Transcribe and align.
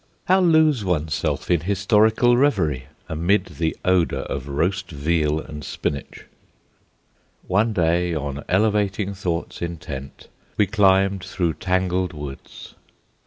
How 0.25 0.39
lose 0.39 0.83
one's 0.83 1.13
self 1.13 1.51
in 1.51 1.59
historical 1.59 2.35
reverie 2.35 2.85
amid 3.07 3.45
the 3.59 3.77
odour 3.85 4.21
of 4.21 4.47
roast 4.47 4.89
veal 4.89 5.39
and 5.39 5.63
spinach? 5.63 6.25
One 7.45 7.71
day, 7.71 8.15
on 8.15 8.43
elevating 8.49 9.13
thoughts 9.13 9.61
intent, 9.61 10.27
we 10.57 10.65
climbed 10.65 11.23
through 11.23 11.53
tangled 11.53 12.13
woods. 12.13 12.73